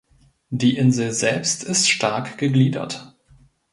[0.49, 3.15] Die Insel selbst ist stark gegliedert.